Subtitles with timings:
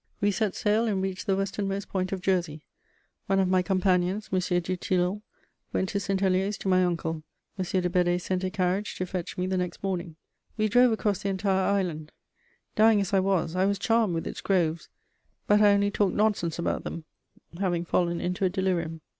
[0.19, 2.63] We set sail and reached the westernmost point of Jersey.
[3.27, 4.39] One of my companions, M.
[4.39, 5.21] du Tilleul,
[5.73, 6.19] went to St.
[6.19, 7.21] Helier's to my uncle.
[7.59, 7.63] M.
[7.65, 10.15] de Bedée sent a carriage to fetch me the next morning.
[10.57, 12.11] We drove across the entire island:
[12.75, 14.89] dying as I was, I was charmed with its groves;
[15.45, 17.03] but I only talked nonsense about them,
[17.59, 19.01] having fallen into a delirium.